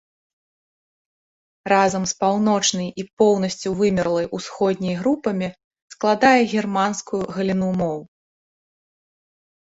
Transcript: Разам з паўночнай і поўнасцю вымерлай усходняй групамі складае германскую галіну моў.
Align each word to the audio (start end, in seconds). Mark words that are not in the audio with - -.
Разам 1.71 2.03
з 2.11 2.13
паўночнай 2.21 2.87
і 3.03 3.03
поўнасцю 3.21 3.69
вымерлай 3.81 4.27
усходняй 4.37 4.95
групамі 5.01 5.47
складае 5.95 6.33
германскую 6.55 7.21
галіну 7.37 7.69
моў. 7.83 7.99